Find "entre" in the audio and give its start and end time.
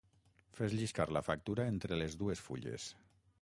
1.73-2.01